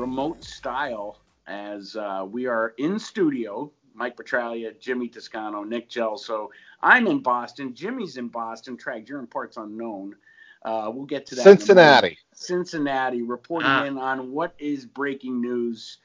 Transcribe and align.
remote 0.00 0.44
style, 0.44 1.18
as 1.46 1.96
uh, 1.96 2.26
we 2.30 2.46
are 2.46 2.74
in 2.78 2.98
studio. 2.98 3.70
Mike 3.94 4.16
Petraglia, 4.16 4.78
Jimmy 4.78 5.08
Toscano, 5.08 5.64
Nick 5.64 5.88
Gelso. 5.88 6.48
I'm 6.82 7.06
in 7.06 7.20
Boston. 7.20 7.74
Jimmy's 7.74 8.18
in 8.18 8.28
Boston. 8.28 8.76
Track, 8.76 9.08
you're 9.08 9.18
in 9.20 9.26
parts 9.26 9.56
unknown. 9.56 10.14
Uh, 10.62 10.90
we'll 10.92 11.06
get 11.06 11.24
to 11.26 11.34
that. 11.36 11.40
in 11.42 11.46
a 11.46 11.50
moment. 11.50 11.60
Cincinnati. 11.62 12.18
Cincinnati, 12.34 13.22
reporting 13.22 13.68
Ah. 13.68 13.84
in 13.84 13.96
on 13.96 14.32
what 14.32 14.52
is 14.58 14.84
breaking 14.84 15.40
news. 15.40 15.98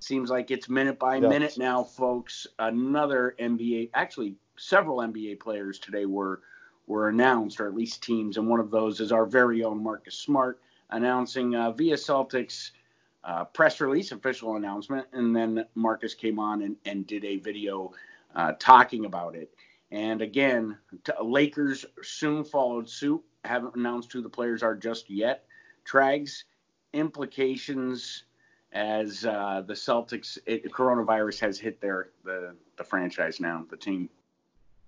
Seems 0.00 0.30
like 0.30 0.50
it's 0.50 0.68
minute 0.68 0.98
by 0.98 1.16
Yes. 1.16 1.28
minute 1.28 1.58
now, 1.58 1.84
folks. 1.84 2.46
Another 2.58 3.36
NBA, 3.38 3.90
actually, 3.94 4.34
several 4.56 5.00
NBA 5.02 5.36
players 5.36 5.78
today 5.78 6.06
were 6.06 6.40
were 6.86 7.10
announced, 7.10 7.60
or 7.60 7.68
at 7.68 7.74
least 7.74 8.02
teams, 8.02 8.38
and 8.38 8.48
one 8.48 8.60
of 8.60 8.70
those 8.70 8.98
is 8.98 9.12
our 9.12 9.26
very 9.26 9.62
own 9.62 9.82
Marcus 9.82 10.14
Smart 10.14 10.58
announcing 10.88 11.54
uh, 11.54 11.70
via 11.70 11.96
Celtics 11.96 12.70
uh, 13.24 13.44
press 13.44 13.80
release, 13.80 14.12
official 14.12 14.56
announcement, 14.56 15.06
and 15.12 15.34
then 15.34 15.64
Marcus 15.74 16.14
came 16.14 16.38
on 16.38 16.62
and, 16.62 16.76
and 16.84 17.06
did 17.06 17.24
a 17.24 17.38
video 17.38 17.92
uh, 18.34 18.52
talking 18.58 19.04
about 19.04 19.34
it. 19.34 19.50
And 19.90 20.22
again, 20.22 20.76
t- 21.04 21.12
Lakers 21.22 21.84
soon 22.02 22.44
followed 22.44 22.88
suit. 22.88 23.22
Haven't 23.44 23.74
announced 23.74 24.12
who 24.12 24.22
the 24.22 24.28
players 24.28 24.62
are 24.62 24.74
just 24.76 25.08
yet. 25.08 25.44
Trags 25.86 26.44
implications 26.92 28.24
as 28.72 29.24
uh, 29.24 29.62
the 29.66 29.74
Celtics 29.74 30.38
it, 30.46 30.70
coronavirus 30.72 31.40
has 31.40 31.58
hit 31.58 31.80
their 31.80 32.10
the 32.24 32.54
the 32.76 32.84
franchise 32.84 33.40
now, 33.40 33.64
the 33.70 33.76
team. 33.76 34.10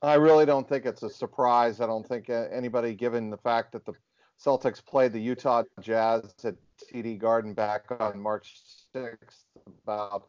I 0.03 0.15
really 0.15 0.47
don't 0.47 0.69
think 0.69 0.87
it's 0.87 1.03
a 1.03 1.11
surprise. 1.11 1.81
I 1.81 1.87
don't 1.87 2.07
think 2.07 2.31
uh, 2.31 2.47
anybody, 2.51 2.95
given 2.95 3.31
the 3.31 3.37
fact 3.37 3.73
that 3.73 3.85
the 3.85 3.93
Celtics 4.39 4.85
played 4.85 5.13
the 5.13 5.21
Utah 5.21 5.65
Jazz 5.81 6.35
at 6.45 6.55
TD 6.93 7.19
Garden 7.19 7.55
back 7.55 7.87
on 8.01 8.21
March 8.21 8.61
6th, 8.95 9.45
about 9.85 10.29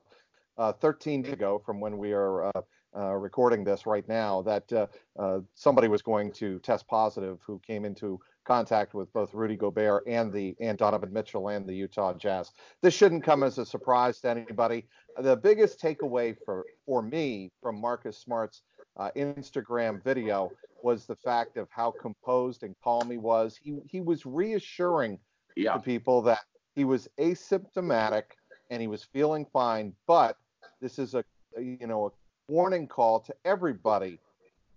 uh, 0.58 0.74
13 0.74 1.24
days 1.24 1.34
ago 1.34 1.62
from 1.66 1.80
when 1.80 1.98
we 1.98 2.12
are 2.14 2.46
uh, 2.46 2.62
uh, 2.96 3.14
recording 3.14 3.64
this 3.64 3.86
right 3.86 4.08
now, 4.08 4.42
that 4.42 4.72
uh, 4.74 4.88
uh, 5.18 5.40
somebody 5.56 5.88
was 5.88 6.02
going 6.02 6.32
to 6.34 6.60
test 6.60 6.88
positive 6.88 7.40
who 7.46 7.60
came 7.66 7.86
into 7.86 8.20
contact 8.46 8.94
with 8.94 9.12
both 9.14 9.34
Rudy 9.34 9.56
Gobert 9.56 10.04
and 10.08 10.32
the 10.34 10.56
and 10.60 10.78
Donovan 10.78 11.14
Mitchell 11.14 11.50
and 11.50 11.66
the 11.66 11.74
Utah 11.74 12.14
Jazz. 12.14 12.52
This 12.82 12.94
shouldn't 12.94 13.24
come 13.24 13.44
as 13.44 13.58
a 13.58 13.66
surprise 13.66 14.20
to 14.22 14.30
anybody. 14.30 14.88
The 15.18 15.38
biggest 15.38 15.80
takeaway 15.82 16.36
for 16.46 16.66
for 16.86 17.02
me 17.02 17.52
from 17.62 17.80
Marcus 17.80 18.18
Smart's 18.18 18.64
uh, 18.98 19.10
Instagram 19.16 20.04
video 20.04 20.52
was 20.84 21.06
the 21.06 21.16
fact 21.16 21.58
of 21.58 21.68
how 21.72 21.92
composed 21.92 22.64
and 22.64 22.76
calm 22.84 23.10
he 23.10 23.18
was. 23.18 23.58
He 23.62 23.80
he 23.88 24.02
was 24.02 24.26
reassuring 24.26 25.20
Yeah, 25.56 25.74
to 25.74 25.80
people 25.80 26.22
that 26.24 26.40
he 26.76 26.84
was 26.86 27.08
asymptomatic 27.20 28.24
and 28.70 28.82
he 28.82 28.88
was 28.88 29.04
feeling 29.04 29.46
fine. 29.52 29.94
But 30.08 30.38
this 30.82 31.00
is 31.00 31.14
a 31.16 31.24
a, 31.58 31.62
you 31.62 31.88
know 31.88 32.08
a 32.08 32.52
warning 32.52 32.88
call 32.88 33.20
to 33.22 33.36
everybody. 33.46 34.20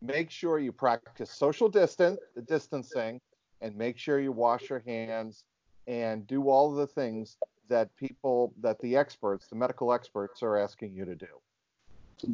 Make 0.03 0.31
sure 0.31 0.59
you 0.59 0.73
practice 0.73 1.31
social 1.31 1.69
distance 1.69 2.19
the 2.35 2.43
distancing 2.43 3.21
and 3.61 3.77
make 3.77 3.97
sure 3.97 4.19
you 4.21 4.33
wash 4.33 4.69
your 4.69 4.81
hands 4.87 5.45
and 5.87 6.27
do 6.27 6.49
all 6.51 6.71
of 6.71 6.77
the 6.77 6.87
things 6.87 7.37
that 7.69 7.95
people 7.97 8.53
that 8.61 8.79
the 8.81 8.97
experts, 8.97 9.47
the 9.47 9.57
medical 9.57 9.93
experts, 9.93 10.43
are 10.43 10.57
asking 10.59 10.95
you 10.95 11.05
to 11.05 11.15
do. 11.15 11.27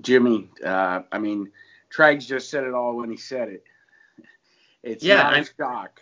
Jimmy. 0.01 0.49
Uh, 0.65 1.03
I 1.13 1.19
mean, 1.19 1.51
Trags 1.95 2.27
just 2.27 2.51
said 2.51 2.65
it 2.65 2.75
all 2.75 2.97
when 2.97 3.11
he 3.11 3.17
said 3.17 3.49
it. 3.49 3.65
It's 4.83 5.05
Yeah, 5.05 5.17
not 5.23 5.33
a 5.33 5.37
I'm- 5.37 5.47
shock. 5.59 6.01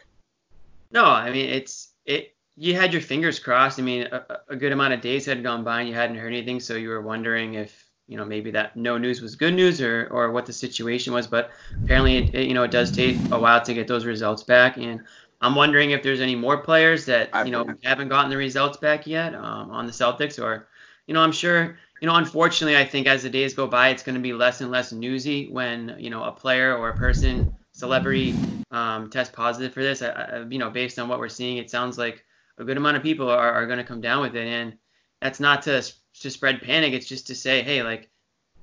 No, 0.90 1.04
I 1.04 1.30
mean 1.30 1.50
it's 1.50 1.92
it. 2.08 2.34
You 2.56 2.74
had 2.74 2.92
your 2.92 3.02
fingers 3.02 3.38
crossed. 3.38 3.78
I 3.78 3.82
mean, 3.82 4.08
a, 4.10 4.24
a 4.48 4.56
good 4.56 4.72
amount 4.72 4.92
of 4.92 5.00
days 5.00 5.26
had 5.26 5.44
gone 5.44 5.62
by 5.62 5.80
and 5.80 5.88
you 5.88 5.94
hadn't 5.94 6.16
heard 6.16 6.32
anything, 6.32 6.58
so 6.58 6.74
you 6.74 6.88
were 6.88 7.00
wondering 7.00 7.54
if 7.54 7.84
you 8.08 8.16
know 8.16 8.24
maybe 8.24 8.50
that 8.52 8.74
no 8.74 8.98
news 8.98 9.20
was 9.20 9.36
good 9.36 9.54
news 9.54 9.80
or 9.80 10.08
or 10.10 10.32
what 10.32 10.46
the 10.46 10.52
situation 10.52 11.12
was. 11.12 11.26
But 11.26 11.50
apparently, 11.84 12.16
it, 12.16 12.34
it, 12.34 12.48
you 12.48 12.54
know, 12.54 12.64
it 12.64 12.72
does 12.72 12.90
take 12.90 13.16
a 13.30 13.38
while 13.38 13.62
to 13.62 13.74
get 13.74 13.86
those 13.86 14.04
results 14.04 14.42
back, 14.42 14.76
and 14.76 15.02
I'm 15.40 15.54
wondering 15.54 15.92
if 15.92 16.02
there's 16.02 16.20
any 16.20 16.34
more 16.34 16.58
players 16.58 17.06
that 17.06 17.30
you 17.46 17.52
know 17.52 17.66
haven't 17.84 18.08
gotten 18.08 18.30
the 18.30 18.36
results 18.36 18.78
back 18.78 19.06
yet 19.06 19.34
um, 19.34 19.70
on 19.70 19.86
the 19.86 19.92
Celtics, 19.92 20.42
or 20.42 20.68
you 21.06 21.14
know, 21.14 21.20
I'm 21.20 21.32
sure. 21.32 21.78
You 22.00 22.06
know, 22.06 22.14
unfortunately, 22.14 22.76
I 22.76 22.84
think 22.84 23.08
as 23.08 23.24
the 23.24 23.30
days 23.30 23.54
go 23.54 23.66
by, 23.66 23.88
it's 23.88 24.04
going 24.04 24.14
to 24.14 24.20
be 24.20 24.32
less 24.32 24.60
and 24.60 24.70
less 24.70 24.92
newsy 24.92 25.48
when 25.48 25.96
you 25.98 26.10
know 26.10 26.22
a 26.22 26.32
player 26.32 26.76
or 26.76 26.90
a 26.90 26.96
person, 26.96 27.56
celebrity, 27.78 28.34
um, 28.72 29.08
test 29.08 29.32
positive 29.32 29.72
for 29.72 29.82
this. 29.82 30.02
I, 30.02 30.08
I, 30.08 30.44
you 30.48 30.58
know, 30.58 30.68
based 30.68 30.98
on 30.98 31.08
what 31.08 31.20
we're 31.20 31.28
seeing, 31.28 31.58
it 31.58 31.70
sounds 31.70 31.96
like 31.96 32.24
a 32.58 32.64
good 32.64 32.76
amount 32.76 32.96
of 32.96 33.04
people 33.04 33.30
are, 33.30 33.52
are 33.52 33.66
going 33.66 33.78
to 33.78 33.84
come 33.84 34.00
down 34.00 34.20
with 34.20 34.34
it, 34.34 34.48
and 34.48 34.76
that's 35.22 35.38
not 35.38 35.62
to 35.62 35.82
to 36.20 36.30
spread 36.30 36.60
panic. 36.60 36.92
It's 36.92 37.06
just 37.06 37.28
to 37.28 37.36
say, 37.36 37.62
hey, 37.62 37.84
like, 37.84 38.10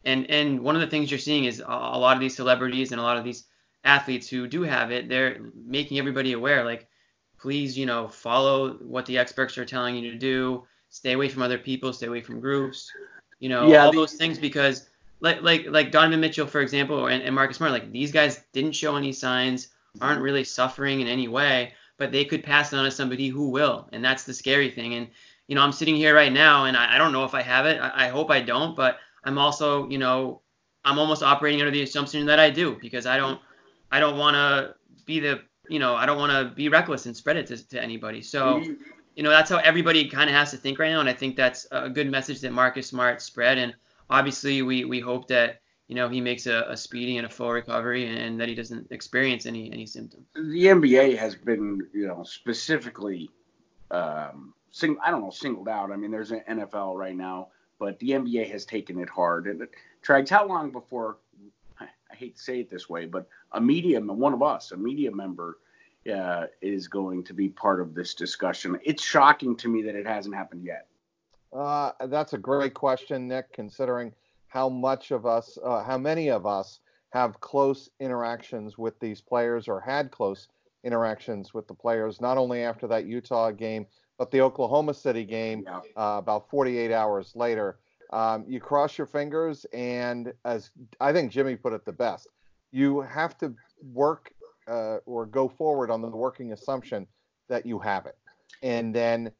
and 0.03 0.29
and 0.29 0.59
one 0.59 0.75
of 0.75 0.81
the 0.81 0.87
things 0.87 1.09
you're 1.09 1.17
seeing 1.17 1.45
is 1.45 1.61
a, 1.61 1.63
a 1.63 1.97
lot 1.97 2.17
of 2.17 2.19
these 2.19 2.35
celebrities 2.35 2.91
and 2.91 2.99
a 2.99 3.03
lot 3.03 3.17
of 3.17 3.23
these 3.23 3.45
athletes 3.85 4.27
who 4.27 4.47
do 4.47 4.63
have 4.63 4.91
it, 4.91 5.07
they're 5.07 5.39
making 5.65 5.97
everybody 5.97 6.33
aware, 6.33 6.65
like, 6.65 6.89
please, 7.39 7.77
you 7.77 7.85
know, 7.85 8.07
follow 8.09 8.73
what 8.81 9.05
the 9.05 9.17
experts 9.17 9.57
are 9.57 9.65
telling 9.65 9.95
you 9.95 10.11
to 10.11 10.17
do. 10.17 10.65
Stay 10.89 11.13
away 11.13 11.29
from 11.29 11.41
other 11.41 11.57
people. 11.57 11.93
Stay 11.93 12.07
away 12.07 12.21
from 12.21 12.41
groups. 12.41 12.91
You 13.39 13.49
know, 13.49 13.71
Yeah, 13.71 13.85
all 13.85 13.93
those 13.93 14.13
things 14.13 14.39
because 14.39 14.89
like 15.19 15.41
like 15.41 15.65
like 15.69 15.91
Donovan 15.91 16.19
Mitchell, 16.19 16.47
for 16.47 16.61
example, 16.61 17.07
and, 17.07 17.23
and 17.23 17.33
Marcus 17.33 17.57
Smart, 17.57 17.71
like 17.71 17.91
these 17.91 18.11
guys 18.11 18.43
didn't 18.53 18.73
show 18.73 18.95
any 18.95 19.11
signs, 19.11 19.69
aren't 20.01 20.21
really 20.21 20.43
suffering 20.43 21.01
in 21.01 21.07
any 21.07 21.27
way, 21.27 21.73
but 21.97 22.11
they 22.11 22.25
could 22.25 22.43
pass 22.43 22.73
it 22.73 22.77
on 22.77 22.85
to 22.85 22.91
somebody 22.91 23.27
who 23.29 23.49
will, 23.49 23.89
and 23.91 24.03
that's 24.03 24.23
the 24.23 24.33
scary 24.33 24.69
thing. 24.69 24.93
And 24.93 25.07
you 25.47 25.55
know, 25.55 25.61
I'm 25.61 25.71
sitting 25.71 25.95
here 25.95 26.15
right 26.15 26.31
now, 26.31 26.65
and 26.65 26.75
I, 26.75 26.95
I 26.95 26.97
don't 26.97 27.11
know 27.11 27.23
if 27.23 27.33
I 27.33 27.41
have 27.41 27.65
it. 27.65 27.79
I, 27.79 28.05
I 28.05 28.07
hope 28.09 28.31
I 28.31 28.41
don't, 28.41 28.75
but 28.75 28.97
I'm 29.23 29.37
also, 29.37 29.87
you 29.89 29.97
know, 29.97 30.41
I'm 30.83 30.99
almost 30.99 31.23
operating 31.23 31.61
under 31.61 31.71
the 31.71 31.83
assumption 31.83 32.25
that 32.25 32.39
I 32.39 32.49
do 32.49 32.77
because 32.81 33.05
I 33.05 33.17
don't, 33.17 33.39
I 33.91 33.99
don't 33.99 34.17
want 34.17 34.35
to 34.35 34.75
be 35.05 35.19
the, 35.19 35.41
you 35.69 35.79
know, 35.79 35.95
I 35.95 36.05
don't 36.05 36.17
want 36.17 36.31
to 36.31 36.53
be 36.55 36.69
reckless 36.69 37.05
and 37.05 37.15
spread 37.15 37.37
it 37.37 37.47
to, 37.47 37.67
to 37.69 37.81
anybody. 37.81 38.21
So 38.21 38.55
mm-hmm. 38.55 38.73
you 39.15 39.23
know 39.23 39.29
that's 39.29 39.49
how 39.49 39.57
everybody 39.57 40.09
kind 40.09 40.29
of 40.29 40.35
has 40.35 40.51
to 40.51 40.57
think 40.57 40.77
right 40.77 40.91
now 40.91 40.99
and 40.99 41.07
i 41.07 41.13
think 41.13 41.37
that's 41.37 41.65
a 41.71 41.89
good 41.89 42.11
message 42.11 42.41
that 42.41 42.51
marcus 42.51 42.87
smart 42.87 43.21
spread 43.21 43.57
and 43.57 43.73
obviously 44.09 44.61
we 44.61 44.85
we 44.85 44.99
hope 44.99 45.27
that 45.27 45.61
you 45.87 45.95
know 45.95 46.09
he 46.09 46.21
makes 46.21 46.47
a, 46.47 46.65
a 46.69 46.77
speedy 46.77 47.17
and 47.17 47.25
a 47.25 47.29
full 47.29 47.51
recovery 47.51 48.07
and 48.07 48.39
that 48.39 48.47
he 48.47 48.55
doesn't 48.55 48.91
experience 48.91 49.45
any 49.45 49.71
any 49.71 49.85
symptoms 49.85 50.25
the 50.55 50.65
NBA 50.65 51.17
has 51.17 51.35
been, 51.35 51.87
you 51.93 52.07
know, 52.07 52.23
specifically, 52.23 53.29
um, 53.91 54.53
sing, 54.71 54.97
I 55.03 55.11
don't 55.11 55.21
know, 55.21 55.31
singled 55.31 55.67
out. 55.67 55.91
I 55.91 55.95
mean, 55.95 56.11
there's 56.11 56.31
an 56.31 56.43
NFL 56.49 56.95
right 56.95 57.15
now, 57.15 57.49
but 57.79 57.99
the 57.99 58.11
NBA 58.11 58.49
has 58.51 58.65
taken 58.65 58.99
it 58.99 59.09
hard. 59.09 59.47
And 59.47 59.67
Trags, 60.01 60.29
how 60.29 60.47
long 60.47 60.71
before? 60.71 61.17
I, 61.79 61.87
I 62.11 62.15
hate 62.15 62.37
to 62.37 62.41
say 62.41 62.59
it 62.59 62.69
this 62.69 62.89
way, 62.89 63.05
but 63.05 63.27
a 63.51 63.59
media, 63.59 63.99
one 63.99 64.33
of 64.33 64.41
us, 64.41 64.71
a 64.71 64.77
media 64.77 65.11
member, 65.11 65.57
uh, 66.13 66.45
is 66.61 66.87
going 66.87 67.23
to 67.23 67.33
be 67.33 67.49
part 67.49 67.81
of 67.81 67.95
this 67.95 68.13
discussion. 68.13 68.77
It's 68.83 69.03
shocking 69.03 69.55
to 69.57 69.67
me 69.67 69.81
that 69.83 69.95
it 69.95 70.05
hasn't 70.05 70.35
happened 70.35 70.63
yet. 70.63 70.87
Uh, 71.55 71.91
that's 72.07 72.33
a 72.33 72.37
great 72.37 72.73
question, 72.73 73.27
Nick, 73.27 73.51
considering 73.53 74.13
how 74.47 74.67
much 74.67 75.11
of 75.11 75.25
us, 75.25 75.57
uh, 75.63 75.83
how 75.83 75.97
many 75.97 76.29
of 76.29 76.45
us 76.45 76.79
have 77.11 77.39
close 77.39 77.89
interactions 77.99 78.77
with 78.77 78.99
these 78.99 79.21
players 79.21 79.67
or 79.67 79.79
had 79.79 80.11
close 80.11 80.47
interactions 80.83 81.53
with 81.53 81.67
the 81.67 81.73
players, 81.73 82.19
not 82.19 82.37
only 82.37 82.63
after 82.63 82.87
that 82.87 83.05
Utah 83.05 83.51
game, 83.51 83.85
but 84.17 84.31
the 84.31 84.41
Oklahoma 84.41 84.93
City 84.93 85.23
game 85.23 85.63
Yeah. 85.65 85.79
uh, 85.95 86.17
about 86.19 86.49
48 86.49 86.91
hours 86.91 87.35
later. 87.35 87.79
Um, 88.11 88.45
you 88.47 88.59
cross 88.59 88.97
your 88.97 89.07
fingers, 89.07 89.65
and 89.73 90.33
as 90.43 90.71
I 90.99 91.11
think 91.11 91.31
Jimmy 91.31 91.55
put 91.55 91.73
it 91.73 91.85
the 91.85 91.91
best, 91.93 92.27
you 92.71 93.01
have 93.01 93.37
to 93.39 93.53
work 93.93 94.31
uh, 94.67 94.97
or 95.05 95.25
go 95.25 95.47
forward 95.47 95.89
on 95.89 96.01
the 96.01 96.07
working 96.09 96.51
assumption 96.53 97.07
that 97.49 97.65
you 97.65 97.79
have 97.79 98.05
it, 98.05 98.17
and 98.61 98.93
then 98.93 99.31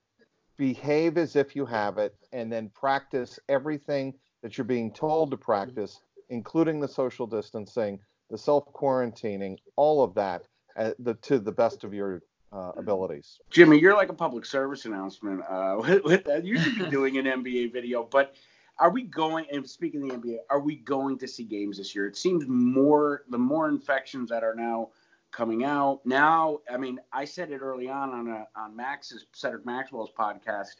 behave 0.57 1.17
as 1.17 1.35
if 1.35 1.55
you 1.55 1.65
have 1.65 1.97
it, 1.97 2.15
and 2.31 2.51
then 2.51 2.69
practice 2.69 3.39
everything 3.49 4.13
that 4.41 4.57
you're 4.57 4.65
being 4.65 4.93
told 4.93 5.31
to 5.31 5.37
practice, 5.37 6.01
including 6.29 6.79
the 6.79 6.87
social 6.87 7.27
distancing, 7.27 7.99
the 8.29 8.37
self 8.37 8.71
quarantining, 8.73 9.57
all 9.75 10.03
of 10.03 10.13
that, 10.15 10.43
uh, 10.77 10.91
the, 10.99 11.13
to 11.15 11.39
the 11.39 11.51
best 11.51 11.83
of 11.83 11.93
your 11.93 12.21
uh, 12.51 12.71
abilities. 12.77 13.39
Jimmy, 13.49 13.79
you're 13.79 13.95
like 13.95 14.09
a 14.09 14.13
public 14.13 14.45
service 14.45 14.85
announcement 14.85 15.41
uh, 15.49 15.77
with, 15.79 16.03
with. 16.03 16.45
You 16.45 16.57
should 16.57 16.77
be 16.77 16.89
doing 16.89 17.17
an 17.17 17.25
NBA 17.25 17.73
video, 17.73 18.03
but 18.03 18.35
are 18.77 18.89
we 18.89 19.03
going? 19.03 19.45
And 19.51 19.67
speaking 19.67 20.11
of 20.11 20.21
the 20.21 20.27
NBA, 20.27 20.37
are 20.49 20.59
we 20.59 20.77
going 20.77 21.17
to 21.19 21.27
see 21.27 21.43
games 21.43 21.77
this 21.77 21.95
year? 21.95 22.07
It 22.07 22.17
seems 22.17 22.45
more 22.47 23.23
the 23.29 23.37
more 23.37 23.67
infections 23.67 24.29
that 24.29 24.43
are 24.43 24.55
now 24.55 24.89
coming 25.35 25.65
out. 25.65 25.99
Now, 26.05 26.59
I 26.71 26.77
mean, 26.77 26.99
I 27.11 27.25
said 27.25 27.51
it 27.51 27.57
early 27.57 27.89
on 27.89 28.11
on 28.11 28.29
a, 28.29 28.47
on 28.55 28.75
Max's 28.75 29.25
Cedric 29.33 29.65
Maxwell's 29.65 30.11
podcast. 30.17 30.75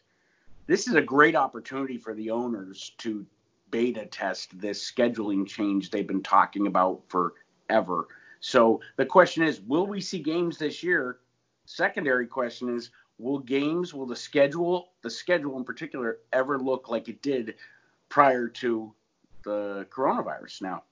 This 0.66 0.88
is 0.88 0.94
a 0.94 1.02
great 1.02 1.36
opportunity 1.36 1.98
for 1.98 2.14
the 2.14 2.30
owners 2.30 2.92
to 2.98 3.26
beta 3.70 4.06
test 4.06 4.58
this 4.58 4.90
scheduling 4.90 5.46
change 5.46 5.90
they've 5.90 6.06
been 6.06 6.22
talking 6.22 6.66
about 6.66 7.02
forever. 7.08 8.08
So 8.40 8.80
the 8.96 9.04
question 9.04 9.42
is, 9.42 9.60
will 9.60 9.86
we 9.86 10.00
see 10.00 10.20
games 10.20 10.56
this 10.56 10.82
year? 10.82 11.18
Secondary 11.66 12.26
question 12.26 12.74
is, 12.74 12.90
will 13.18 13.40
games, 13.40 13.92
will 13.92 14.06
the 14.06 14.16
schedule, 14.16 14.92
the 15.02 15.10
schedule 15.10 15.58
in 15.58 15.64
particular, 15.64 16.18
ever 16.32 16.58
look 16.58 16.88
like 16.88 17.08
it 17.08 17.20
did 17.20 17.56
prior 18.08 18.48
to 18.48 18.94
the 19.44 19.86
coronavirus? 19.90 20.62
Now, 20.62 20.84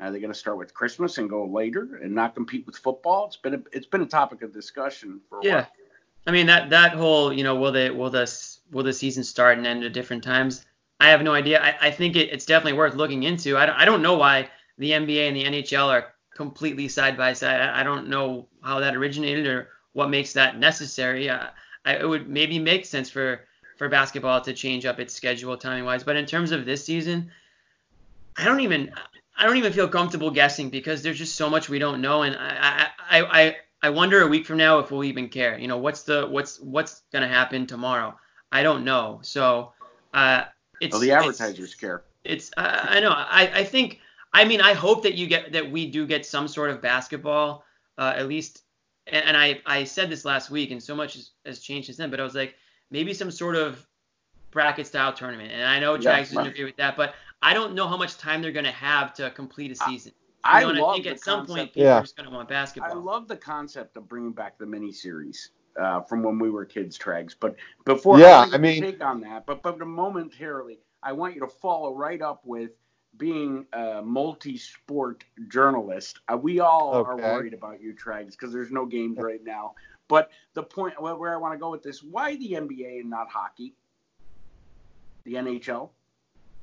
are 0.00 0.10
they 0.12 0.20
going 0.20 0.32
to 0.32 0.38
start 0.38 0.58
with 0.58 0.74
Christmas 0.74 1.18
and 1.18 1.28
go 1.28 1.44
later 1.46 2.00
and 2.02 2.14
not 2.14 2.34
compete 2.34 2.66
with 2.66 2.76
football? 2.76 3.26
It's 3.26 3.36
been 3.36 3.54
a, 3.54 3.62
it's 3.72 3.86
been 3.86 4.02
a 4.02 4.06
topic 4.06 4.42
of 4.42 4.52
discussion 4.52 5.20
for 5.28 5.38
a 5.38 5.44
Yeah. 5.44 5.54
while. 5.54 5.72
I 6.26 6.30
mean 6.30 6.46
that 6.46 6.70
that 6.70 6.92
whole 6.92 7.32
you 7.32 7.42
know 7.42 7.56
will 7.56 7.72
they 7.72 7.90
will 7.90 8.10
this 8.10 8.60
will 8.70 8.84
the 8.84 8.92
season 8.92 9.24
start 9.24 9.56
and 9.58 9.66
end 9.66 9.82
at 9.84 9.92
different 9.92 10.22
times? 10.22 10.64
I 11.00 11.08
have 11.10 11.22
no 11.22 11.32
idea. 11.32 11.60
I, 11.62 11.88
I 11.88 11.90
think 11.90 12.16
it, 12.16 12.30
it's 12.32 12.44
definitely 12.44 12.76
worth 12.76 12.94
looking 12.94 13.22
into. 13.22 13.56
I 13.56 13.66
don't, 13.66 13.76
I 13.76 13.84
don't 13.84 14.02
know 14.02 14.16
why 14.16 14.50
the 14.78 14.90
NBA 14.90 15.28
and 15.28 15.36
the 15.36 15.44
NHL 15.44 15.86
are 15.88 16.12
completely 16.34 16.88
side 16.88 17.16
by 17.16 17.32
side. 17.32 17.60
I, 17.60 17.80
I 17.80 17.82
don't 17.82 18.08
know 18.08 18.48
how 18.62 18.80
that 18.80 18.96
originated 18.96 19.46
or 19.46 19.68
what 19.92 20.10
makes 20.10 20.32
that 20.34 20.58
necessary. 20.58 21.30
Uh, 21.30 21.46
I, 21.84 21.96
it 21.96 22.08
would 22.08 22.28
maybe 22.28 22.58
make 22.58 22.84
sense 22.84 23.08
for 23.10 23.46
for 23.76 23.88
basketball 23.88 24.40
to 24.40 24.52
change 24.52 24.84
up 24.86 24.98
its 24.98 25.14
schedule 25.14 25.56
timing 25.56 25.84
wise, 25.84 26.02
but 26.02 26.16
in 26.16 26.26
terms 26.26 26.50
of 26.50 26.64
this 26.64 26.84
season, 26.84 27.30
I 28.36 28.44
don't 28.44 28.60
even 28.60 28.92
I 29.38 29.44
don't 29.46 29.56
even 29.56 29.72
feel 29.72 29.88
comfortable 29.88 30.30
guessing 30.30 30.68
because 30.68 31.02
there's 31.02 31.16
just 31.18 31.36
so 31.36 31.48
much 31.48 31.68
we 31.68 31.78
don't 31.78 32.00
know, 32.00 32.22
and 32.22 32.36
I 32.36 32.88
I 33.08 33.22
I, 33.42 33.56
I 33.82 33.90
wonder 33.90 34.20
a 34.22 34.26
week 34.26 34.46
from 34.46 34.58
now 34.58 34.80
if 34.80 34.90
we'll 34.90 35.04
even 35.04 35.28
care. 35.28 35.56
You 35.58 35.68
know, 35.68 35.78
what's 35.78 36.02
the 36.02 36.26
what's 36.26 36.58
what's 36.60 37.02
gonna 37.12 37.28
happen 37.28 37.66
tomorrow? 37.66 38.18
I 38.50 38.62
don't 38.62 38.84
know. 38.84 39.20
So, 39.22 39.72
uh, 40.12 40.44
it's 40.80 40.92
Well, 40.92 41.00
the 41.00 41.08
it's- 41.10 41.22
advertisers 41.40 41.74
care. 41.74 42.02
It's 42.24 42.50
I, 42.56 42.96
I 42.96 43.00
know. 43.00 43.10
I 43.12 43.50
I 43.60 43.64
think 43.64 44.00
I 44.32 44.44
mean 44.44 44.60
I 44.60 44.74
hope 44.74 45.04
that 45.04 45.14
you 45.14 45.26
get 45.28 45.52
that 45.52 45.70
we 45.70 45.88
do 45.90 46.06
get 46.06 46.26
some 46.26 46.48
sort 46.48 46.70
of 46.70 46.82
basketball 46.82 47.64
uh, 47.96 48.12
at 48.16 48.26
least. 48.28 48.62
And, 49.06 49.24
and 49.24 49.36
I 49.36 49.60
I 49.64 49.84
said 49.84 50.10
this 50.10 50.24
last 50.24 50.50
week, 50.50 50.70
and 50.72 50.82
so 50.82 50.94
much 50.96 51.14
has, 51.14 51.30
has 51.46 51.60
changed 51.60 51.86
since 51.86 51.96
then. 51.98 52.10
But 52.10 52.18
I 52.20 52.24
was 52.24 52.34
like 52.34 52.56
maybe 52.90 53.14
some 53.14 53.30
sort 53.30 53.54
of 53.56 53.86
bracket 54.50 54.86
style 54.86 55.12
tournament. 55.12 55.52
And 55.52 55.62
I 55.64 55.78
know 55.78 55.94
Yeah, 55.94 56.00
Jags 56.00 56.30
doesn't 56.32 56.50
agree 56.52 56.64
with 56.64 56.76
that, 56.76 56.96
but 56.96 57.14
I 57.42 57.54
don't 57.54 57.74
know 57.74 57.86
how 57.86 57.96
much 57.96 58.18
time 58.18 58.42
they're 58.42 58.52
gonna 58.52 58.70
have 58.72 59.14
to 59.14 59.30
complete 59.30 59.70
a 59.70 59.76
season. 59.76 60.12
You 60.18 60.24
I 60.44 60.60
know, 60.62 60.68
and 60.70 60.78
I 60.78 60.82
love 60.82 60.92
think 60.94 61.04
the 61.04 61.10
at 61.12 61.20
some 61.20 61.40
point 61.40 61.48
concept- 61.48 61.74
people 61.74 61.82
Yeah. 61.88 61.98
are 61.98 62.02
just 62.02 62.16
gonna 62.16 62.30
want 62.30 62.48
basketball. 62.48 62.90
I 62.90 62.94
love 62.94 63.28
the 63.28 63.36
concept 63.36 63.96
of 63.96 64.08
bringing 64.08 64.32
back 64.32 64.58
the 64.58 64.64
miniseries 64.64 65.50
uh, 65.76 66.00
from 66.02 66.22
when 66.24 66.38
we 66.40 66.50
were 66.50 66.64
kids, 66.64 66.98
Trags. 66.98 67.36
But 67.38 67.54
before 67.84 68.18
Yeah, 68.18 68.40
wanna 68.40 68.54
I 68.56 68.58
mean- 68.58 68.82
your 68.82 68.90
take 68.92 69.04
on 69.04 69.20
that, 69.20 69.46
but 69.46 69.62
but 69.62 69.78
momentarily, 69.78 70.80
I 71.02 71.12
want 71.12 71.34
you 71.34 71.40
to 71.40 71.46
follow 71.48 71.94
right 71.94 72.20
up 72.20 72.44
with 72.44 72.72
being 73.16 73.66
a 73.72 74.02
multi-sport 74.02 75.24
journalist. 75.48 76.20
Uh, 76.32 76.36
we 76.36 76.60
all 76.60 76.94
are 76.94 77.16
worried 77.16 77.54
about 77.54 77.80
you, 77.80 77.94
Trags, 77.94 78.32
because 78.32 78.52
there's 78.52 78.70
no 78.72 78.86
games 78.86 79.18
right 79.18 79.42
now. 79.44 79.74
But 80.08 80.30
the 80.54 80.62
point 80.62 81.00
where 81.00 81.14
where 81.14 81.32
I 81.32 81.36
want 81.36 81.54
to 81.54 81.58
go 81.58 81.70
with 81.70 81.82
this: 81.82 82.02
why 82.02 82.34
the 82.36 82.54
NBA 82.54 83.00
and 83.00 83.10
not 83.10 83.28
hockey? 83.28 83.74
The 85.24 85.34
NHL. 85.34 85.90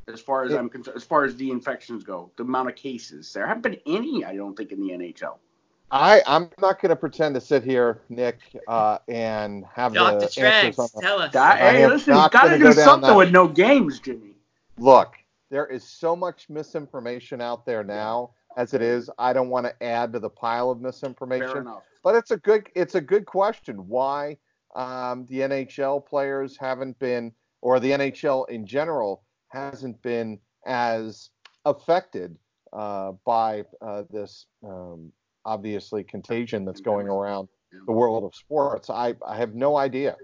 As 0.08 0.22
far 0.22 0.44
as 0.44 0.52
Yeah. 0.52 0.60
I'm 0.60 0.70
concerned, 0.70 0.96
as 0.98 1.04
far 1.04 1.24
as 1.24 1.36
the 1.36 1.50
infections 1.50 2.04
go, 2.04 2.32
the 2.38 2.44
amount 2.44 2.70
of 2.70 2.76
cases 2.76 3.32
there 3.34 3.48
haven't 3.48 3.64
been 3.64 3.80
any, 3.88 4.24
I 4.24 4.36
don't 4.36 4.56
think, 4.56 4.72
in 4.72 4.80
the 4.80 4.94
NHL. 4.94 5.38
I, 5.92 6.22
I'm 6.28 6.50
not 6.60 6.82
going 6.82 6.90
to 6.90 6.96
pretend 6.96 7.36
to 7.36 7.42
sit 7.42 7.64
here, 7.64 8.02
Nick, 8.10 8.40
uh, 8.68 8.98
and 9.08 9.66
have 9.74 9.94
Dr. 9.94 10.20
the 10.20 10.42
answers 10.42 10.80
on 10.80 10.88
Trags, 10.88 10.94
the, 10.94 11.02
tell 11.02 11.22
us. 11.22 11.34
That, 11.34 11.62
I 11.62 11.72
hey, 11.74 11.88
listen, 11.88 12.14
you 12.14 12.20
not 12.20 12.32
got 12.32 12.46
to 12.50 12.58
do 12.58 12.64
go 12.66 12.72
something 12.72 13.10
that- 13.10 13.16
with 13.16 13.32
no 13.32 13.48
games, 13.48 14.00
Jimmy. 14.00 14.36
look. 14.78 15.14
There 15.52 15.68
is 15.68 15.84
so 15.84 16.16
much 16.16 16.50
misinformation 16.50 17.40
out 17.40 17.68
there 17.68 17.84
now, 17.84 18.32
as 18.58 18.74
it 18.74 18.82
is. 18.82 19.12
I 19.20 19.32
don't 19.32 19.50
want 19.50 19.68
to 19.68 19.84
add 19.84 20.12
to 20.14 20.20
the 20.20 20.30
pile 20.30 20.72
of 20.72 20.80
Fair 20.80 20.88
misinformation, 20.88 21.58
enough. 21.60 21.84
but 22.04 22.16
it's 22.16 22.32
a 22.32 22.38
good 22.38 22.68
it's 22.76 22.96
a 22.96 23.00
good 23.02 23.28
question. 23.28 23.88
Why 23.88 24.38
um, 24.76 25.26
the 25.28 25.42
NHL 25.42 26.04
players 26.06 26.58
haven't 26.58 26.98
been, 26.98 27.32
or 27.62 27.80
the 27.80 27.92
NHL 27.92 28.50
in 28.50 28.66
general 28.66 29.22
hasn't 29.60 30.02
been 30.02 30.38
as 30.66 31.30
affected 31.66 32.38
uh, 32.74 33.14
by 33.26 33.64
uh, 33.82 34.04
this 34.12 34.46
um, 34.68 35.12
obviously 35.46 36.04
contagion 36.04 36.66
that's 36.66 36.82
going 36.82 37.08
around 37.08 37.48
the 37.88 37.92
world 37.92 38.24
of 38.24 38.36
sports. 38.36 38.90
I, 38.90 39.16
I 39.26 39.38
have 39.38 39.56
no 39.56 39.78
idea. 39.78 40.16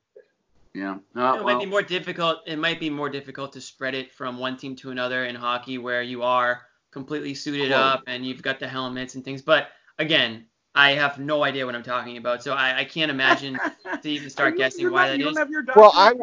Yeah. 0.74 0.96
it 0.96 1.02
Uh, 1.20 1.36
might 1.38 1.44
well, 1.44 1.60
be 1.60 1.66
more 1.66 1.82
difficult. 1.82 2.40
It 2.46 2.58
might 2.58 2.80
be 2.80 2.90
more 2.90 3.10
difficult 3.10 3.54
to 3.54 3.62
spread 3.62 3.94
it 3.96 4.12
from 4.14 4.38
one 4.38 4.58
team 4.58 4.76
to 4.78 4.92
another 4.92 5.26
in 5.26 5.36
hockey, 5.36 5.78
where 5.78 6.02
you 6.02 6.24
are 6.24 6.62
completely 6.92 7.34
suited 7.34 7.70
Close. 7.70 7.80
up 7.80 8.04
and 8.08 8.26
you've 8.26 8.42
got 8.42 8.60
the 8.60 8.68
helmets 8.68 9.16
and 9.16 9.24
things. 9.24 9.42
But 9.42 9.70
again, 10.00 10.46
I 10.74 10.92
have 10.92 11.20
no 11.20 11.44
idea 11.44 11.66
what 11.66 11.76
I'm 11.76 11.84
talking 11.84 12.16
about, 12.16 12.42
so 12.42 12.54
I, 12.54 12.80
I 12.80 12.86
can't 12.86 13.12
imagine 13.12 13.60
to 14.02 14.10
even 14.10 14.30
start 14.30 14.56
guessing 14.58 14.90
why 14.92 15.04
not- 15.06 15.08
that 15.12 15.20
you 15.20 15.28
is. 15.28 15.36
don't 15.36 15.42
have 15.42 15.50
your 15.50 15.66
Well, 15.76 15.92
I. 15.94 16.14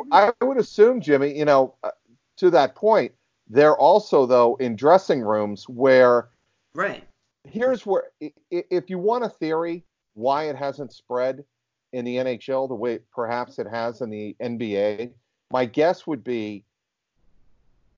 I 0.40 0.44
would 0.44 0.56
assume, 0.56 1.00
Jimmy, 1.02 1.36
you 1.38 1.44
know, 1.44 1.74
uh, 1.82 1.90
to 2.38 2.50
that 2.50 2.74
point, 2.74 3.12
they're 3.48 3.76
also, 3.76 4.26
though, 4.26 4.56
in 4.56 4.76
dressing 4.76 5.20
rooms 5.20 5.68
where 5.68 6.28
Right. 6.74 7.04
here's 7.44 7.86
where, 7.86 8.10
if 8.50 8.90
you 8.90 8.98
want 8.98 9.24
a 9.24 9.28
theory 9.28 9.84
why 10.14 10.44
it 10.44 10.56
hasn't 10.56 10.92
spread 10.92 11.44
in 11.92 12.04
the 12.04 12.16
NHL 12.16 12.68
the 12.68 12.74
way 12.74 12.98
perhaps 13.12 13.58
it 13.58 13.66
has 13.66 14.00
in 14.00 14.10
the 14.10 14.36
NBA, 14.40 15.12
my 15.50 15.64
guess 15.64 16.06
would 16.06 16.22
be 16.22 16.64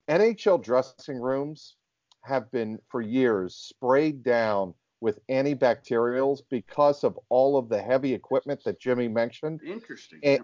NHL 0.07 0.63
dressing 0.63 1.19
rooms 1.19 1.75
have 2.21 2.49
been 2.51 2.79
for 2.89 3.01
years 3.01 3.55
sprayed 3.55 4.23
down 4.23 4.73
with 5.01 5.25
antibacterials 5.27 6.41
because 6.49 7.03
of 7.03 7.19
all 7.29 7.57
of 7.57 7.69
the 7.69 7.81
heavy 7.81 8.13
equipment 8.13 8.63
that 8.63 8.79
Jimmy 8.79 9.07
mentioned. 9.07 9.61
Interesting. 9.63 10.19
Eh, 10.23 10.37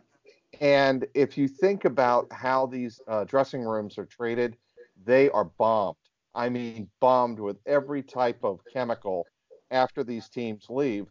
And 0.59 1.05
if 1.13 1.37
you 1.37 1.47
think 1.47 1.85
about 1.85 2.31
how 2.31 2.65
these 2.65 3.01
uh, 3.07 3.25
dressing 3.25 3.61
rooms 3.61 3.97
are 3.97 4.05
treated, 4.05 4.57
they 5.05 5.29
are 5.29 5.45
bombed. 5.45 5.97
I 6.33 6.49
mean, 6.49 6.89
bombed 6.99 7.39
with 7.39 7.57
every 7.65 8.03
type 8.03 8.43
of 8.43 8.59
chemical 8.71 9.27
after 9.71 10.03
these 10.03 10.29
teams 10.29 10.67
leave 10.69 11.07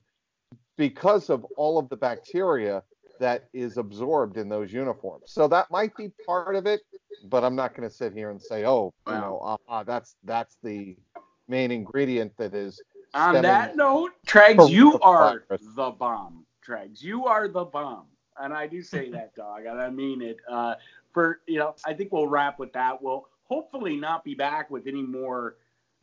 because 0.76 1.30
of 1.30 1.44
all 1.56 1.78
of 1.78 1.88
the 1.88 1.96
bacteria 1.96 2.82
that 3.18 3.48
is 3.52 3.76
absorbed 3.76 4.36
in 4.36 4.48
those 4.48 4.72
uniforms. 4.72 5.24
So 5.26 5.48
that 5.48 5.70
might 5.70 5.96
be 5.96 6.10
part 6.26 6.54
of 6.54 6.66
it, 6.66 6.80
but 7.24 7.44
I'm 7.44 7.56
not 7.56 7.74
going 7.74 7.88
to 7.88 7.94
sit 7.94 8.12
here 8.12 8.30
and 8.30 8.40
say, 8.40 8.64
oh, 8.64 8.92
you 9.06 9.14
know, 9.14 9.38
uh, 9.42 9.56
uh, 9.68 9.82
that's 9.84 10.16
that's 10.24 10.58
the 10.62 10.96
main 11.48 11.70
ingredient 11.70 12.36
that 12.36 12.54
is. 12.54 12.82
On 13.14 13.40
that 13.40 13.76
note, 13.76 14.12
Trags, 14.26 14.70
you 14.70 14.98
are 15.00 15.44
the 15.48 15.90
bomb. 15.90 16.44
Trags, 16.66 17.02
you 17.02 17.26
are 17.26 17.48
the 17.48 17.64
bomb, 17.64 18.06
and 18.40 18.52
I 18.52 18.66
do 18.66 18.82
say 18.82 19.10
that, 19.10 19.34
dog, 19.34 19.64
and 19.66 19.80
I 19.80 19.90
mean 19.90 20.22
it. 20.22 20.38
Uh, 20.48 20.74
for 21.12 21.40
you 21.46 21.58
know, 21.58 21.74
I 21.84 21.94
think 21.94 22.12
we'll 22.12 22.28
wrap 22.28 22.58
with 22.58 22.72
that. 22.74 23.02
We'll 23.02 23.28
hopefully 23.44 23.96
not 23.96 24.24
be 24.24 24.34
back 24.34 24.70
with 24.70 24.86
any 24.86 25.02
more 25.02 25.56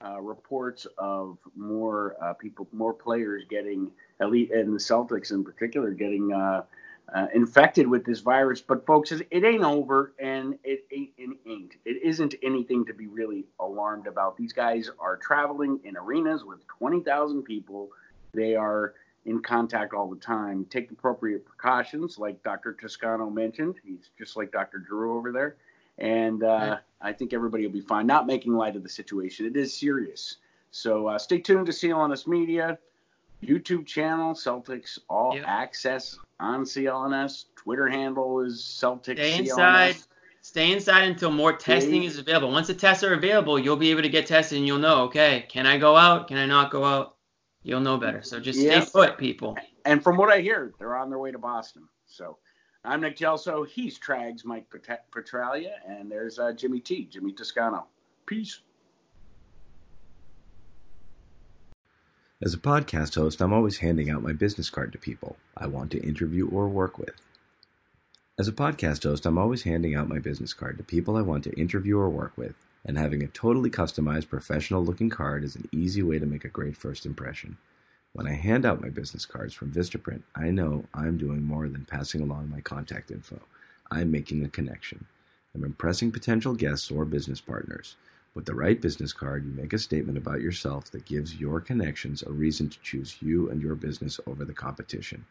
uh, 0.03 0.19
reports 0.19 0.85
of 0.97 1.37
more 1.55 2.15
uh, 2.21 2.33
people, 2.33 2.67
more 2.71 2.93
players 2.93 3.43
getting 3.49 3.91
elite, 4.19 4.51
and 4.51 4.73
the 4.73 4.79
Celtics 4.79 5.31
in 5.31 5.43
particular, 5.43 5.91
getting 5.91 6.33
uh, 6.33 6.63
uh, 7.13 7.27
infected 7.33 7.87
with 7.87 8.05
this 8.05 8.19
virus. 8.19 8.61
But 8.61 8.85
folks, 8.85 9.11
it, 9.11 9.27
ain't 9.31 9.63
over, 9.63 10.13
and 10.19 10.57
it, 10.63 10.85
it, 10.89 11.09
it 11.17 11.37
ain't. 11.45 11.75
It 11.85 12.01
isn't 12.03 12.35
anything 12.43 12.85
to 12.85 12.93
be 12.93 13.07
really 13.07 13.45
alarmed 13.59 14.07
about. 14.07 14.35
These 14.37 14.53
guys 14.53 14.89
are 14.99 15.17
traveling 15.17 15.79
in 15.83 15.95
arenas 15.95 16.43
with 16.43 16.65
20,000 16.67 17.43
people. 17.43 17.89
They 18.33 18.55
are 18.55 18.95
in 19.25 19.41
contact 19.41 19.93
all 19.93 20.09
the 20.09 20.19
time. 20.19 20.65
Take 20.69 20.91
appropriate 20.91 21.45
precautions, 21.45 22.17
like 22.17 22.41
Dr. 22.43 22.73
Toscano 22.73 23.29
mentioned. 23.29 23.75
He's 23.85 24.09
just 24.17 24.35
like 24.35 24.51
Dr. 24.51 24.79
Drew 24.79 25.17
over 25.17 25.31
there. 25.31 25.55
And 25.97 26.43
uh, 26.43 26.47
right. 26.47 26.79
I 27.01 27.13
think 27.13 27.33
everybody 27.33 27.65
will 27.65 27.73
be 27.73 27.81
fine. 27.81 28.07
Not 28.07 28.27
making 28.27 28.53
light 28.53 28.75
of 28.75 28.83
the 28.83 28.89
situation. 28.89 29.45
It 29.45 29.55
is 29.55 29.73
serious. 29.73 30.37
So 30.71 31.07
uh, 31.07 31.19
stay 31.19 31.39
tuned 31.39 31.67
to 31.67 31.71
CLNS 31.71 32.27
Media, 32.27 32.79
YouTube 33.43 33.85
channel, 33.85 34.33
Celtics 34.33 34.97
All 35.09 35.35
yep. 35.35 35.45
Access 35.47 36.17
on 36.39 36.63
CLNS. 36.63 37.45
Twitter 37.55 37.87
handle 37.87 38.41
is 38.41 38.59
Celtics 38.61 39.17
Stay 39.17 39.37
inside. 39.37 39.95
CLNS. 39.95 40.07
Stay 40.41 40.73
inside 40.73 41.03
until 41.03 41.31
more 41.31 41.53
testing 41.53 42.01
stay. 42.01 42.05
is 42.05 42.17
available. 42.17 42.51
Once 42.51 42.67
the 42.67 42.73
tests 42.73 43.01
are 43.01 43.13
available, 43.13 43.57
you'll 43.57 43.77
be 43.77 43.91
able 43.91 44.01
to 44.01 44.09
get 44.09 44.27
tested 44.27 44.57
and 44.57 44.67
you'll 44.67 44.77
know, 44.77 45.03
okay, 45.03 45.45
can 45.47 45.65
I 45.65 45.77
go 45.77 45.95
out? 45.95 46.27
Can 46.27 46.37
I 46.37 46.45
not 46.45 46.69
go 46.69 46.83
out? 46.83 47.12
You'll 47.63 47.79
know 47.79 47.97
better. 47.97 48.21
So 48.21 48.39
just 48.39 48.59
stay 48.59 48.85
put, 48.91 49.17
people. 49.17 49.57
And 49.85 50.03
from 50.03 50.17
what 50.17 50.29
I 50.29 50.41
hear, 50.41 50.73
they're 50.79 50.97
on 50.97 51.09
their 51.09 51.19
way 51.19 51.31
to 51.31 51.39
Boston. 51.39 51.87
So 52.05 52.37
I'm 52.83 53.01
Nick 53.01 53.17
Gelso. 53.17 53.65
He's 53.65 53.97
Trags 53.97 54.43
Mike 54.43 54.65
Petraglia. 54.69 55.71
And 55.87 56.11
there's 56.11 56.39
uh, 56.39 56.51
Jimmy 56.51 56.81
T, 56.81 57.05
Jimmy 57.05 57.31
Toscano. 57.31 57.87
Peace. 58.25 58.59
As 62.41 62.53
a 62.53 62.57
podcast 62.57 63.15
host, 63.15 63.39
I'm 63.39 63.53
always 63.53 63.77
handing 63.77 64.09
out 64.09 64.21
my 64.21 64.33
business 64.33 64.69
card 64.69 64.91
to 64.91 64.97
people 64.97 65.37
I 65.55 65.67
want 65.67 65.91
to 65.91 66.05
interview 66.05 66.49
or 66.49 66.67
work 66.67 66.99
with. 66.99 67.15
As 68.37 68.49
a 68.49 68.51
podcast 68.51 69.03
host, 69.03 69.25
I'm 69.25 69.37
always 69.37 69.63
handing 69.63 69.95
out 69.95 70.09
my 70.09 70.19
business 70.19 70.53
card 70.53 70.77
to 70.77 70.83
people 70.83 71.15
I 71.15 71.21
want 71.21 71.45
to 71.45 71.57
interview 71.57 71.97
or 71.97 72.09
work 72.09 72.33
with, 72.35 72.55
and 72.85 72.97
having 72.97 73.23
a 73.23 73.27
totally 73.27 73.69
customized, 73.69 74.29
professional 74.29 74.83
looking 74.83 75.09
card 75.09 75.43
is 75.43 75.55
an 75.55 75.69
easy 75.71 76.03
way 76.03 76.19
to 76.19 76.25
make 76.25 76.43
a 76.43 76.49
great 76.49 76.75
first 76.75 77.05
impression. 77.05 77.57
When 78.11 78.27
I 78.27 78.33
hand 78.33 78.65
out 78.65 78.81
my 78.81 78.89
business 78.89 79.25
cards 79.25 79.53
from 79.53 79.71
Vistaprint, 79.71 80.23
I 80.35 80.51
know 80.51 80.85
I'm 80.93 81.17
doing 81.17 81.43
more 81.43 81.67
than 81.67 81.85
passing 81.85 82.21
along 82.21 82.49
my 82.49 82.61
contact 82.61 83.09
info. 83.09 83.39
I'm 83.89 84.11
making 84.11 84.43
a 84.43 84.49
connection. 84.49 85.05
I'm 85.55 85.63
impressing 85.63 86.11
potential 86.11 86.53
guests 86.53 86.91
or 86.91 87.05
business 87.05 87.41
partners. 87.41 87.95
With 88.35 88.45
the 88.45 88.55
right 88.55 88.81
business 88.81 89.13
card, 89.13 89.45
you 89.45 89.51
make 89.51 89.73
a 89.73 89.79
statement 89.79 90.17
about 90.17 90.41
yourself 90.41 90.91
that 90.91 91.05
gives 91.05 91.39
your 91.39 91.61
connections 91.61 92.23
a 92.23 92.31
reason 92.31 92.69
to 92.69 92.79
choose 92.81 93.17
you 93.21 93.49
and 93.49 93.61
your 93.61 93.75
business 93.75 94.19
over 94.27 94.43
the 94.43 94.53
competition. 94.53 95.25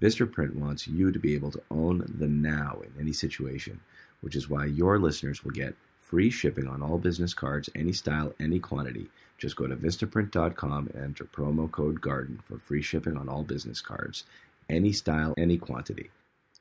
Vistaprint 0.00 0.54
wants 0.54 0.86
you 0.86 1.10
to 1.10 1.18
be 1.18 1.34
able 1.34 1.50
to 1.50 1.62
own 1.70 2.04
the 2.18 2.28
now 2.28 2.78
in 2.82 3.00
any 3.00 3.12
situation, 3.12 3.80
which 4.20 4.36
is 4.36 4.50
why 4.50 4.66
your 4.66 4.98
listeners 4.98 5.44
will 5.44 5.52
get 5.52 5.74
free 6.14 6.30
shipping 6.30 6.68
on 6.68 6.80
all 6.80 6.96
business 6.96 7.34
cards, 7.34 7.68
any 7.74 7.92
style, 7.92 8.32
any 8.38 8.60
quantity. 8.60 9.08
Just 9.36 9.56
go 9.56 9.66
to 9.66 9.74
Vistaprint.com 9.74 10.90
and 10.94 11.02
enter 11.02 11.24
promo 11.24 11.68
code 11.68 12.00
GARDEN 12.00 12.38
for 12.44 12.56
free 12.56 12.82
shipping 12.82 13.16
on 13.16 13.28
all 13.28 13.42
business 13.42 13.80
cards, 13.80 14.22
any 14.70 14.92
style, 14.92 15.34
any 15.36 15.58
quantity. 15.58 16.10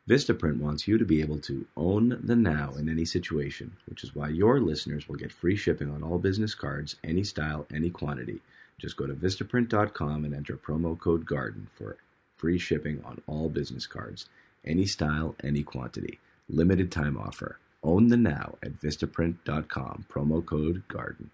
Vistaprint 0.09 0.57
wants 0.57 0.87
you 0.87 0.97
to 0.97 1.05
be 1.05 1.21
able 1.21 1.37
to 1.37 1.67
own 1.77 2.19
the 2.23 2.35
now 2.35 2.73
in 2.79 2.89
any 2.89 3.05
situation, 3.05 3.73
which 3.85 4.03
is 4.03 4.15
why 4.15 4.29
your 4.29 4.59
listeners 4.59 5.07
will 5.07 5.17
get 5.17 5.31
free 5.31 5.55
shipping 5.55 5.91
on 5.91 6.01
all 6.01 6.17
business 6.17 6.55
cards, 6.55 6.95
any 7.03 7.23
style, 7.23 7.67
any 7.71 7.91
quantity. 7.91 8.41
Just 8.79 8.97
go 8.97 9.05
to 9.05 9.13
Vistaprint.com 9.13 10.25
and 10.25 10.33
enter 10.33 10.57
promo 10.57 10.97
code 10.97 11.27
GARDEN 11.27 11.67
for 11.71 11.97
free 12.35 12.57
shipping 12.57 13.03
on 13.05 13.21
all 13.27 13.49
business 13.49 13.85
cards, 13.85 14.25
any 14.65 14.87
style, 14.87 15.35
any 15.43 15.61
quantity. 15.61 16.17
Limited 16.49 16.91
time 16.91 17.19
offer. 17.19 17.59
Own 17.83 18.07
the 18.07 18.17
now 18.17 18.55
at 18.63 18.79
Vistaprint.com, 18.79 20.05
promo 20.09 20.45
code 20.45 20.83
GARDEN. 20.87 21.29